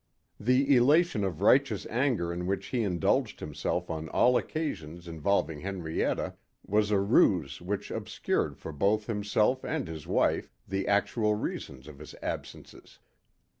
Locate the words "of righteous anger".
1.23-2.33